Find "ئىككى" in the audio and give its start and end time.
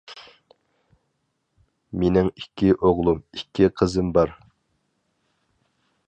2.41-2.71, 3.39-3.67